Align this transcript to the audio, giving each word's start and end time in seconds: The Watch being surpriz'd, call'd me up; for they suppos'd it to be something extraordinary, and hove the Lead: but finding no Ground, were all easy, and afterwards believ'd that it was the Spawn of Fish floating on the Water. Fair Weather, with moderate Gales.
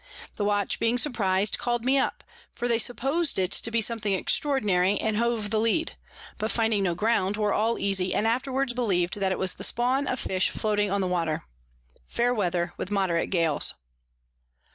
The 0.35 0.43
Watch 0.43 0.79
being 0.79 0.97
surpriz'd, 0.97 1.59
call'd 1.59 1.85
me 1.85 1.95
up; 1.99 2.23
for 2.55 2.67
they 2.67 2.79
suppos'd 2.79 3.37
it 3.37 3.51
to 3.51 3.69
be 3.69 3.81
something 3.81 4.13
extraordinary, 4.13 4.97
and 4.99 5.17
hove 5.17 5.51
the 5.51 5.59
Lead: 5.59 5.95
but 6.39 6.49
finding 6.49 6.81
no 6.81 6.95
Ground, 6.95 7.37
were 7.37 7.53
all 7.53 7.77
easy, 7.77 8.11
and 8.15 8.25
afterwards 8.25 8.73
believ'd 8.73 9.19
that 9.19 9.31
it 9.31 9.37
was 9.37 9.53
the 9.53 9.63
Spawn 9.63 10.07
of 10.07 10.19
Fish 10.19 10.49
floating 10.49 10.89
on 10.89 11.01
the 11.01 11.07
Water. 11.07 11.43
Fair 12.07 12.33
Weather, 12.33 12.73
with 12.77 12.89
moderate 12.89 13.29
Gales. 13.29 13.75